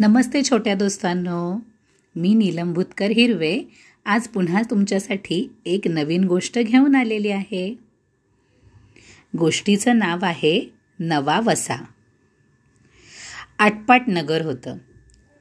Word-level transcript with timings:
नमस्ते 0.00 0.42
छोट्या 0.42 0.74
दोस्तांनो. 0.74 1.60
मी 2.16 2.34
नीलम 2.34 2.72
भुतकर 2.72 3.10
हिरवे. 3.10 3.62
आज 4.04 4.28
पुन्हा 4.28 4.62
तुमच्यासाठी 4.70 5.52
एक 5.66 5.86
नवीन 5.86 6.24
गोष्ट 6.24 6.58
घेऊन 6.58 6.96
आलेली 6.96 7.28
आहे. 7.28 7.78
गोष्टीचं 9.38 9.98
नाव 9.98 10.18
आहे 10.22 10.70
नवा 11.00 11.40
वसा. 11.40 11.84
आटपाट 13.58 14.02
नगर 14.08 14.42
होतं. 14.42 14.76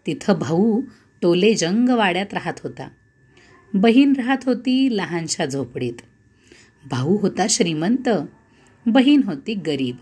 तिथं 0.08 0.34
भाऊ 0.34 0.82
टोले 1.22 1.54
जंग 1.54 1.90
वाड्यात 1.90 2.34
राहत 2.34 2.54
होता. 2.64 2.90
बहीण 3.74 4.14
राहत 4.14 4.38
होती 4.46 4.98
लहानशा 4.98 5.46
झोपडीत. 5.46 5.96
भाऊ 6.90 7.18
होता 7.18 7.46
श्रीमंत 7.50 8.10
बहीण 8.86 9.22
होती 9.24 9.54
गरीब. 9.54 9.96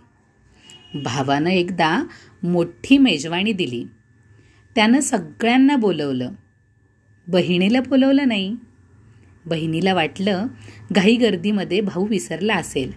भावानं 1.04 1.50
एकदा 1.50 2.04
मोठी 2.44 2.98
मेजवानी 2.98 3.54
दिली. 3.54 3.86
त्यानं 4.76 5.00
सगळ्यांना 5.00 5.76
बोलवलं. 5.76 6.32
बहिणीला 7.28 7.82
बोलवलं 7.82 8.28
नाही. 8.28 8.56
बहिणीला 9.46 9.94
वाटलं 9.94 10.48
घाई 10.92 11.16
गर्दीमध्ये 11.16 11.82
भाऊ 11.82 12.06
विसरला 12.06 12.56
असेल. 12.56 12.92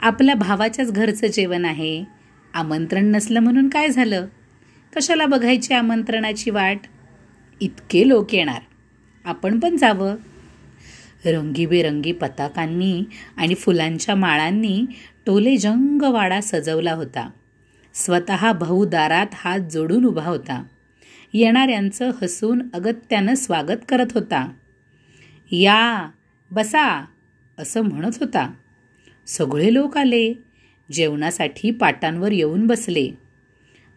आपल्या 0.00 0.34
भावाच्याच 0.34 0.92
घरचं 0.92 1.26
जेवण 1.26 1.64
आहे. 1.64 2.04
आमंत्रण 2.54 3.06
नसलं 3.06 3.40
म्हणून 3.40 3.68
काय 3.68 3.88
झालं? 3.88 4.26
कशाला 4.96 5.26
बघायची 5.26 5.74
आमंत्रणाची 5.74 6.50
वाट? 6.50 6.80
इतके 7.60 8.08
लोक 8.08 8.34
येणार. 8.34 8.60
आपण 9.24 9.58
पण 9.58 9.76
जावं. 9.76 10.16
रंगीबेरंगी 11.24 12.12
पताकांनी 12.12 13.04
आणि 13.36 13.54
फुलांच्या 13.54 14.14
माळांनी 14.14 14.84
टोले 15.26 15.56
जंग 15.56 16.02
वाडा 16.02 16.40
सजवला 16.40 16.92
होता. 16.92 17.30
स्वतः 17.94 18.52
भाऊ 18.52 18.84
दारात 18.84 19.26
हात 19.32 19.60
जोडून 19.60 20.04
उभा 20.04 20.24
होता. 20.24 20.62
येणाऱ्यांचं 21.32 22.10
हसून 22.22 22.62
अगत्यानं 22.74 23.34
स्वागत 23.34 23.76
करत 23.88 24.06
होता. 24.14 24.52
या 25.50 26.10
बसा 26.50 27.04
असं 27.58 27.80
म्हणत 27.80 28.10
होता. 28.20 28.52
सगळे 29.26 29.74
लोक 29.74 29.96
आले. 29.96 30.34
जेवणासाठी 30.92 31.70
पाटांवर 31.70 32.32
येऊन 32.32 32.66
बसले. 32.66 33.10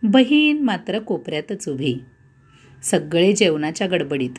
बहीण 0.03 0.59
मात्र 0.59 1.00
कोपऱ्यातच 1.00 1.69
उभी. 1.69 1.97
सगळे 2.83 3.33
जेवणाच्या 3.33 3.88
गडबडीत. 3.88 4.30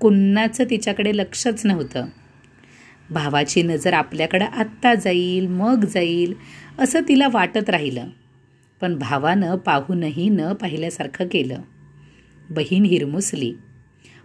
कुणाचं 0.00 0.64
तिच्याकडे 0.70 1.16
लक्षच 1.16 1.66
नव्हतं. 1.66 2.06
भावाची 3.10 3.62
नजर 3.62 3.92
आपल्याकडं 3.92 4.44
आत्ता 4.44 4.94
जाईल 4.94 5.46
मग 5.46 5.84
जाईल 5.84 6.34
असं 6.78 7.00
तिला 7.08 7.28
वाटत 7.32 7.70
राहिलं. 7.70 8.08
पण 8.80 8.98
भावानं 8.98 9.56
पाहूनही 9.56 10.28
न 10.28 10.52
पाहिल्यासारखं 10.52 11.28
केलं. 11.32 11.60
बहीण 12.50 12.82
हिरमुसली. 12.82 13.54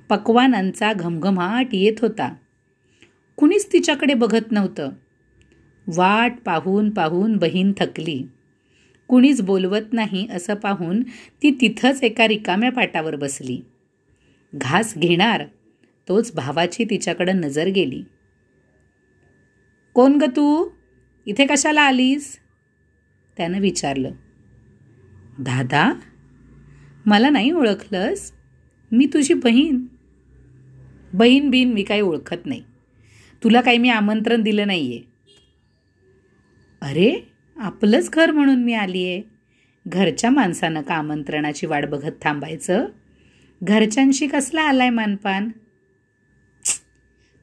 पक्वानांचा 0.10 0.94
घमघमाट 0.94 1.68
येत 1.74 1.94
होता. 2.02 2.34
कुणीच 3.38 3.74
तिच्याकडे 3.74 4.14
बघत 4.14 4.52
नव्हतं. 4.52 4.90
वाट 5.88 6.34
पाहून 6.46 6.90
पाहून 6.90 7.38
बहीण 7.38 7.72
थकली. 7.78 8.28
कुणीच 9.08 9.42
बोलवत 9.42 9.94
नाही 9.94 10.28
असं 10.32 10.56
पाहून 10.56 11.04
ती 11.44 11.58
तिथंच 11.62 12.04
एका 12.04 12.28
रिकाम्या 12.28 12.72
पाटावर 12.72 13.16
बसली. 13.16 13.62
घास 14.56 14.94
घेणार 14.98 15.44
तोच 16.08 16.36
भावाची 16.36 16.86
तिच्याकडं 16.86 17.36
नजर 17.36 17.68
गेली. 17.68 18.04
कोण 19.94 20.16
ग 20.16 20.24
तू? 20.24 20.70
इथे 21.26 21.46
कशाला 21.46 21.82
आलीस? 21.82 22.38
त्यानं 23.38 23.60
विचारलं. 23.60 24.12
दादा 25.40 25.94
मला 27.06 27.30
नाही 27.30 27.52
ओळखलंस? 27.52 28.32
मी 28.92 29.06
तुझी 29.06 29.34
बहीण. 29.34 29.80
बहीण 31.14 31.50
बिन 31.50 31.74
मी 31.74 31.84
काही 31.84 32.02
ओळखत 32.02 32.46
नाही. 32.46 32.64
तुला 33.44 33.62
काही 33.62 33.78
मी 33.78 33.90
आमंत्रण 33.90 34.42
दिलं 34.42 34.68
नाही 34.68 34.88
आहे 34.88 35.14
अरे 36.82 37.30
आपलंच 37.58 38.10
घर 38.12 38.32
म्हणून 38.32 38.64
मी 38.64 38.74
आली 38.74 39.06
आहे 39.06 39.22
घरच्या 39.88 40.30
माणसानं 40.30 40.82
का 40.82 40.96
आमंत्रणाची 40.96 41.66
वाट 41.66 41.86
बघत 41.86 42.12
थांबायचं? 42.22 42.86
घरच्यांशी 43.64 44.28
कसला 44.28 44.62
आलाय 44.62 44.90
मानपान? 44.90 45.50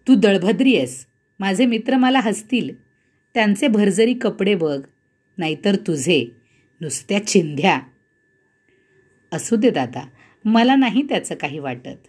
तू 0.09 0.15
दळभद्री 0.15 0.77
आहेस. 0.77 1.07
माझे 1.39 1.67
मित्र 1.67 1.97
मला 1.97 2.21
हसतील. 2.21 2.75
त्यांचे 3.35 3.69
भरजरी 3.69 4.15
कपडे 4.15 4.55
बघ. 4.55 4.81
नाहीतर 5.39 5.77
तुझे. 5.77 6.27
नुसत्या 6.81 7.27
चिंध्या. 7.27 7.81
असू 9.33 9.57
दे 9.57 9.71
दादा 9.71 10.09
मला 10.45 10.75
नाही 10.77 11.03
त्याचं 11.03 11.35
काही 11.35 11.59
वाटत. 11.59 12.09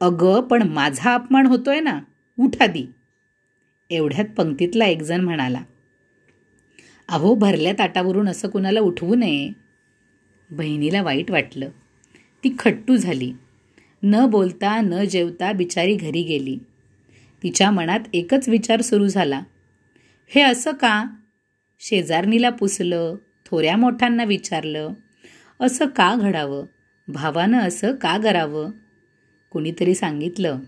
अगं 0.00 0.40
पण 0.40 0.62
माझा 0.62 1.14
अपमान 1.14 1.46
होतोय 1.46 1.80
ना 1.80 2.00
उठादी 2.40 2.86
एवढ्यात 3.90 4.24
पंक्तीतला 4.36 4.84
एकजण 4.84 5.20
म्हणाला 5.20 5.62
अहो 7.08 7.34
भरल्या 7.34 7.72
ताटावरून 7.72 8.28
असं 8.28 8.48
कुणाला 8.48 8.80
उठवू 8.80 9.14
नये. 9.14 9.52
बहिणीला 10.50 11.02
वाईट 11.02 11.30
वाटलं. 11.30 11.68
ती 12.44 12.56
खट्टू 12.58 12.96
झाली. 12.96 13.32
न 14.02 14.26
बोलता 14.26 14.80
न 14.80 15.04
जेवता 15.04 15.52
बिचारी 15.52 15.94
घरी 15.94 16.22
गेली. 16.22 16.58
तिच्या 17.42 17.70
मनात 17.70 18.00
एकच 18.12 18.48
विचार 18.48 18.80
सुरू 18.80 19.08
झाला. 19.08 19.42
हे 20.28 20.42
असं 20.42 20.70
का? 20.70 21.04
शेजारणीला 21.80 22.50
पुसलं 22.50 23.14
थोऱ्या 23.46 23.76
मोठ्यांना 23.76 24.24
विचारलं. 24.24 24.90
असं 25.62 25.86
का 25.86 26.14
घडावं? 26.14 26.64
भावानं 27.08 27.58
असं 27.58 27.94
का 27.94 28.18
करावं? 28.18 28.70
कुणीतरी 29.50 29.94
सांगितलं 29.94 30.58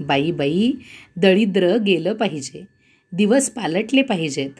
बाई 0.00 0.30
बाई 0.30 0.72
दळिद्र 1.16 1.76
गेलं 1.76 2.14
पाहिजे. 2.14 2.64
दिवस 3.12 3.50
पालटले 3.50 4.02
पाहिजेत. 4.02 4.50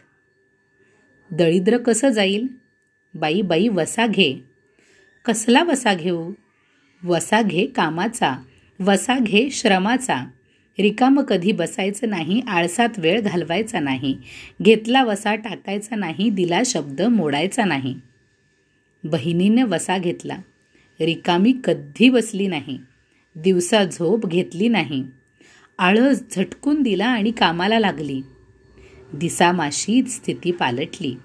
दळिद्र 1.31 1.77
कसं 1.77 2.09
जाईल? 2.09 2.47
बाई 3.13 3.41
बाई 3.41 3.67
वसा 3.67 4.07
घे. 4.07 4.43
कसला 5.25 5.63
वसा 5.63 5.93
घेऊ? 5.93 6.31
वसा 7.03 7.41
घे 7.41 7.65
कामाचा. 7.65 8.35
वसा 8.79 9.19
घे 9.19 9.49
श्रमाचा. 9.51 10.25
रिकाम 10.79 11.21
कधी 11.21 11.51
बसायचं 11.51 12.09
नाही 12.09 12.41
आळसात 12.47 12.89
वेळ 12.97 13.21
घालवायचा 13.21 13.79
नाही. 13.79 14.17
घेतला 14.63 15.03
वसा 15.03 15.35
टाकायचा 15.35 15.95
नाही 15.95 16.29
दिला 16.29 16.61
शब्द 16.65 17.01
मोडायचा 17.01 17.65
नाही. 17.65 17.95
बहिणीनं 19.03 19.65
वसा 19.65 19.97
घेतला. 19.97 20.37
रिकामी 21.01 21.55
कधी 21.63 22.09
बसली 22.09 22.47
नाही. 22.47 22.79
दिवसा 23.35 23.83
झोप 23.83 24.25
घेतली 24.25 24.67
नाही. 24.67 25.03
आळस 25.79 26.23
झटकून 26.35 26.81
दिला 26.81 27.05
आणि 27.05 27.31
कामाला 27.31 27.79
लागली. 27.79 28.21
दिसामाशी 29.13 30.03
स्थिती 30.03 30.51
पालटली. 30.51 31.15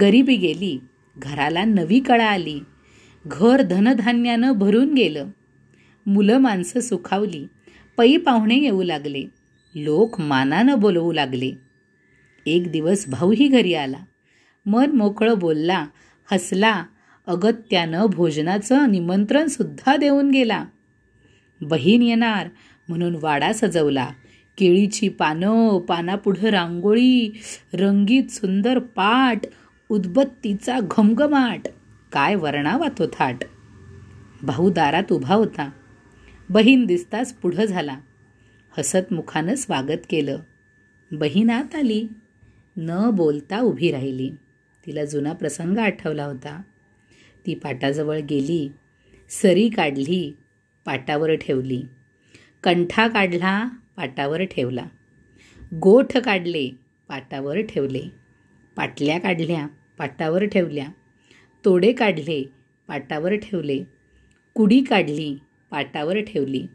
गरिबी 0.00 0.36
गेली. 0.36 0.78
घराला 1.16 1.64
नवी 1.64 2.00
कळा 2.00 2.26
आली. 2.26 2.60
घर 3.26 3.62
धनधान्यानं 3.62 4.52
भरून 4.52 4.94
गेलं. 4.94 5.26
मुलं 6.06 6.38
माणसं 6.38 6.80
सुखावली. 6.80 7.46
पै 7.96 8.16
पाहुणे 8.16 8.54
येऊ 8.54 8.82
लागले. 8.82 9.24
लोक 9.74 10.20
मानानं 10.20 10.78
बोलवू 10.78 11.12
लागले. 11.12 11.52
एक 12.46 12.72
दिवस 12.72 13.08
भाऊही 13.08 13.48
घरी 13.48 13.74
आला. 13.74 14.04
मन 14.66 14.90
मोकळं 14.90 15.38
बोलला. 15.38 15.86
हसला. 16.32 16.84
अगत्यानं 17.26 18.06
भोजनाचं 18.06 18.90
निमंत्रणसुद्धा 18.90 19.96
देऊन 19.96 20.30
गेला. 20.30 20.64
बहीण 21.60 22.02
येणार 22.02 22.48
म्हणून 22.88 23.16
वाडा 23.20 23.52
सजवला. 23.52 24.08
केळीची 24.58 25.08
पानं 25.08 25.78
पानापुढं 25.80 26.48
रांगोळी 26.48 27.40
रंगीत 27.74 28.24
सुंदर 28.30 28.78
पाट 28.78 29.46
उदबत्तीचा 29.88 30.78
घमघमाट. 30.90 31.60
काय 32.12 32.34
वर्णावा 32.34 32.86
तो 32.98 33.06
थाट. 33.06 33.36
भाऊ 34.42 34.70
दारात 34.70 35.12
उभा 35.12 35.34
होता. 35.34 35.70
बहीण 36.50 36.86
दिसताच 36.86 37.32
पुढं 37.32 37.64
झाला. 37.64 37.96
हसत 38.78 39.12
मुखानं 39.12 39.54
स्वागत 39.54 39.98
केलं. 40.10 40.38
बहीण 41.12 41.50
आत 41.50 41.74
आली. 41.74 42.08
न 42.76 43.10
बोलता 43.12 43.60
उभी 43.60 43.92
राहिली. 43.92 44.30
तिला 44.86 45.04
जुना 45.04 45.32
प्रसंग 45.32 45.78
आठवला 45.78 46.24
होता. 46.24 46.62
ती 47.50 47.54
पाटाजवळ 47.54 48.20
गेली 48.20 48.72
सरी 49.30 49.68
काढली 49.68 50.36
पाटावर 50.84 51.34
ठेवली. 51.34 51.82
कंठा 52.62 53.08
काढला 53.08 53.68
पाटावर 53.96 54.44
ठेवला. 54.44 54.84
गोठ 55.74 56.16
काढले 56.16 56.70
पाटावर 57.08 57.60
ठेवले. 57.60 58.02
पाटल्या 58.76 59.20
काढल्या 59.20 59.66
पाटावर 59.98 60.44
ठेवल्या. 60.44 60.86
तोडे 61.64 61.92
काढले 61.92 62.52
पाटावर 62.88 63.34
ठेवले. 63.34 63.84
कुडी 64.54 64.80
काढली 64.80 65.38
पाटावर 65.70 66.20
ठेवली. 66.20 66.66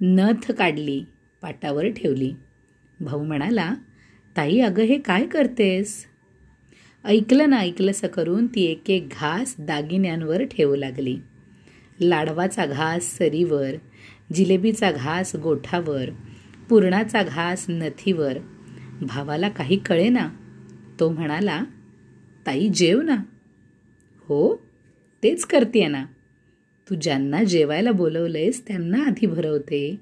नथ 0.00 0.52
काढली 0.52 1.04
पाटावर 1.42 1.88
ठेवली. 1.88 2.32
भाऊ 3.00 3.24
म्हणाला 3.24 3.74
ताई 4.36 4.60
अगं 4.60 4.82
हे 4.82 4.98
काय 4.98 5.26
करतेस? 5.26 6.13
ऐकलं 7.04 7.50
ना 7.50 7.56
ऐकलंसं 7.56 8.08
करून 8.08 8.46
ती 8.46 8.62
एक 8.62 8.90
एक 8.90 9.08
घास 9.20 9.54
दागिन्यांवर 9.58 10.44
ठेवू 10.44 10.76
लागली. 10.76 11.18
लाडवाचा 12.00 12.66
घास 12.66 13.02
सरीवर 13.02 13.70
जिलेबीचा 14.34 14.92
घास 14.92 15.36
गोठावर 15.36 16.10
पुरणाचा 16.68 17.22
घास 17.22 17.66
नथीवर. 17.68 18.38
भावाला 19.00 19.48
काही 19.48 19.76
कळे 19.76 20.08
ना 20.08 20.28
तो 21.00 21.10
म्हणाला 21.10 21.64
ताई 22.46 22.68
जेव 22.68 23.02
ना. 23.02 23.16
हो 24.28 24.62
तेच 25.22 25.44
करते 25.44 25.86
ना. 25.86 26.04
तू 26.90 26.94
ज्यांना 26.94 27.44
जेवायला 27.44 27.92
बोलवलंयस 27.92 28.66
त्यांना 28.66 29.04
आधी 29.06 29.26
भरवते. 29.26 30.00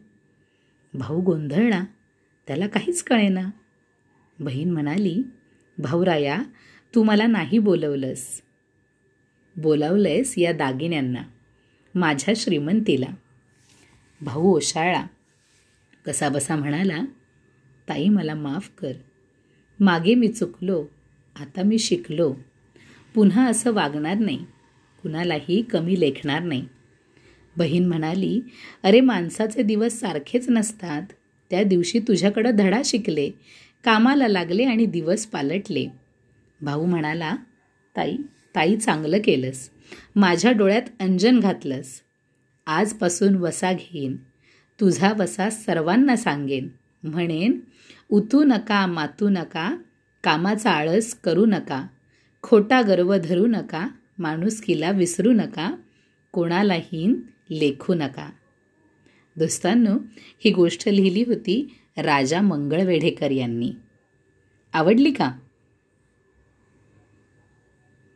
भाऊ 0.94 1.20
गोंधळला. 1.20 1.84
त्याला 2.46 2.66
काहीच 2.66 3.02
कळेना. 3.02 3.50
बहीण 4.38 4.70
म्हणाली 4.70 5.22
भाऊराया 5.78 6.42
तू 6.94 7.02
मला 7.02 7.26
नाही 7.26 7.58
बोलवलंस. 7.58 8.42
बोलावलंयस 9.56 10.38
या 10.38 10.52
दागिन्यांना. 10.52 11.22
माझ्या 11.94 12.34
श्रीमंतीला. 12.36 13.06
भाऊ 14.20 14.56
ओशाळा. 14.56 15.04
कसा 16.06 16.28
बसा 16.28 16.56
म्हणाला 16.56 16.98
ताई 17.88 18.08
मला 18.08 18.34
माफ 18.34 18.70
कर. 18.78 18.92
मागे 19.80 20.14
मी 20.14 20.28
चुकलो 20.28 20.86
आता 21.36 21.62
मी 21.62 21.78
शिकलो. 21.78 22.34
पुन्हा 23.14 23.46
असं 23.46 23.72
वागणार 23.72 24.14
नाही. 24.14 24.44
कुणालाही 25.02 25.62
कमी 25.62 26.00
लेखणार 26.00 26.42
नाही. 26.42 26.66
बहीण 27.56 27.86
म्हणाली 27.86 28.40
अरे 28.82 29.00
माणसाचे 29.00 29.62
दिवस 29.62 30.00
सारखेच 30.00 30.48
नसतात. 30.48 31.02
त्या 31.50 31.62
दिवशी 31.62 31.98
तुझ्याकडं 31.98 32.50
धडा 32.56 32.82
शिकले 32.84 33.30
कामाला 33.84 34.28
लागले 34.28 34.64
आणि 34.64 34.86
दिवस 34.86 35.26
पालटले. 35.26 36.01
भाऊ 36.62 36.86
म्हणाला 36.86 37.36
ताई 37.96 38.16
ताई 38.54 38.76
चांगलं 38.76 39.18
केलंस. 39.24 39.70
माझ्या 40.16 40.52
डोळ्यात 40.52 40.82
अंजन 41.00 41.40
घातलंस. 41.40 42.00
आजपासून 42.66 43.34
वसा 43.34 43.72
घेईन. 43.72 44.16
तुझा 44.80 45.12
वसा 45.18 45.50
सर्वांना 45.50 46.16
सांगेन. 46.16 46.68
म्हणेन 47.02 47.60
उतू 48.08 48.44
नका 48.44 48.86
मातू 48.86 49.28
नका 49.28 49.76
कामाचा 50.24 50.70
आळस 50.70 51.14
करू 51.14 51.46
नका. 51.46 51.86
खोटा 52.42 52.82
गर्व 52.82 53.16
धरू 53.16 53.46
नका 53.46 53.88
माणुसकीला 54.18 54.90
विसरू 54.90 55.32
नका 55.32 55.74
कोणालाही 56.32 57.14
लेखू 57.50 57.94
नका. 57.94 58.30
दोस्तांनो 59.38 59.98
ही 60.44 60.50
गोष्ट 60.50 60.88
लिहिली 60.88 61.24
होती 61.26 61.78
राजा 61.96 62.40
मंगळवेढेकर 62.40 63.30
यांनी. 63.30 63.72
आवडली 64.72 65.10
का? 65.10 65.32